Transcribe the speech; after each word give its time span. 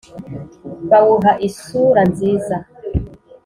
bawuha 0.89 1.31
isura 1.47 2.01
nziza. 2.11 2.57